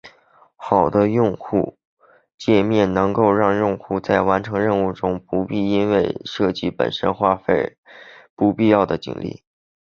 [0.55, 1.77] 好的用户
[2.35, 7.77] 界面设计能够让用户在完成任务时不必因为设计本身花费
[8.33, 9.43] 不必要的精力。